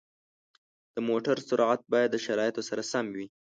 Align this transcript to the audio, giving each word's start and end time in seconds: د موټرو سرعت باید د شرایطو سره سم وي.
د 0.93 0.95
موټرو 1.07 1.45
سرعت 1.49 1.81
باید 1.93 2.09
د 2.11 2.17
شرایطو 2.25 2.61
سره 2.69 2.81
سم 2.91 3.05
وي. 3.15 3.27